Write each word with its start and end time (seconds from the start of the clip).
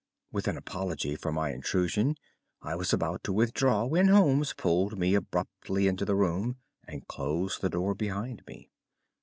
With 0.31 0.47
an 0.47 0.57
apology 0.57 1.15
for 1.15 1.31
my 1.31 1.51
intrusion, 1.51 2.15
I 2.63 2.73
was 2.75 2.91
about 2.91 3.23
to 3.25 3.31
withdraw 3.31 3.85
when 3.85 4.07
Holmes 4.07 4.51
pulled 4.51 4.97
me 4.97 5.13
abruptly 5.13 5.85
into 5.87 6.05
the 6.05 6.15
room 6.15 6.57
and 6.87 7.07
closed 7.07 7.61
the 7.61 7.69
door 7.69 7.93
behind 7.93 8.41
me. 8.47 8.71